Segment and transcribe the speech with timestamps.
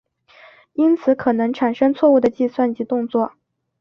[0.73, 3.33] 因此可能产生错误的计算及动作。